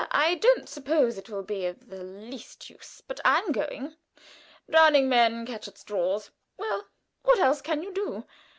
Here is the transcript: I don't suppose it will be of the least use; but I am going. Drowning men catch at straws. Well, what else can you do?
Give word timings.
I 0.09 0.33
don't 0.33 0.67
suppose 0.67 1.15
it 1.19 1.29
will 1.29 1.43
be 1.43 1.67
of 1.67 1.89
the 1.91 2.03
least 2.03 2.71
use; 2.71 3.03
but 3.07 3.19
I 3.23 3.37
am 3.37 3.51
going. 3.51 3.97
Drowning 4.67 5.07
men 5.07 5.45
catch 5.45 5.67
at 5.67 5.77
straws. 5.77 6.31
Well, 6.57 6.87
what 7.21 7.37
else 7.37 7.61
can 7.61 7.83
you 7.83 7.93
do? 7.93 8.25